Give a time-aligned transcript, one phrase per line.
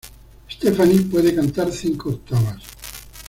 [0.49, 2.63] Stephanie puede cantar cinco octavas.